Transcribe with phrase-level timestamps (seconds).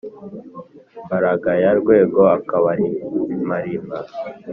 [1.05, 3.97] mbaragaya rwego akabarimarima.